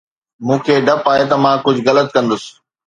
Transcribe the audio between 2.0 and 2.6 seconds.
ڪندس